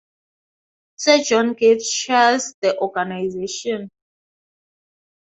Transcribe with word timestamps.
Sir 0.95 1.19
John 1.21 1.53
Gieve 1.53 1.83
chairs 1.83 2.55
the 2.61 2.75
organisation. 2.79 3.91